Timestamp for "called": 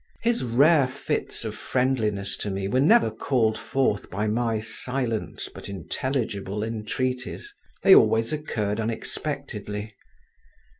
3.11-3.55